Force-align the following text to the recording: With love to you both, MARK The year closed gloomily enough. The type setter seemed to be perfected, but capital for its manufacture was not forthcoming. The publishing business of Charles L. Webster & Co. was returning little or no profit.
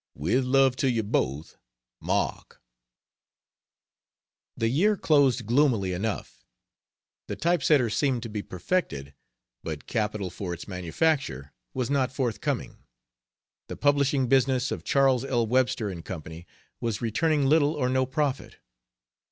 With 0.15 0.45
love 0.45 0.75
to 0.77 0.89
you 0.89 1.03
both, 1.03 1.57
MARK 1.99 2.59
The 4.57 4.67
year 4.67 4.97
closed 4.97 5.45
gloomily 5.45 5.93
enough. 5.93 6.43
The 7.27 7.35
type 7.35 7.61
setter 7.61 7.87
seemed 7.91 8.23
to 8.23 8.27
be 8.29 8.41
perfected, 8.41 9.13
but 9.61 9.85
capital 9.85 10.31
for 10.31 10.55
its 10.55 10.67
manufacture 10.67 11.53
was 11.75 11.91
not 11.91 12.11
forthcoming. 12.11 12.77
The 13.67 13.77
publishing 13.77 14.25
business 14.27 14.71
of 14.71 14.83
Charles 14.83 15.23
L. 15.23 15.45
Webster 15.45 15.93
& 16.01 16.01
Co. 16.01 16.23
was 16.79 16.99
returning 16.99 17.45
little 17.45 17.75
or 17.75 17.87
no 17.87 18.07
profit. 18.07 18.55